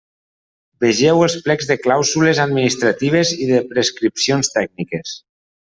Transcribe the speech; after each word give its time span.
Vegeu 0.85 1.21
els 1.25 1.35
plecs 1.47 1.69
de 1.73 1.77
clàusules 1.83 2.41
administratives 2.47 3.35
i 3.45 3.51
de 3.53 3.63
prescripcions 3.75 4.51
tècniques. 4.59 5.17